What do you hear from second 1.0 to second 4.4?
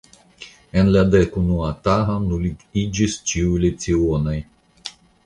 dekunua tago nuligiĝis ĉiuj lecionoj.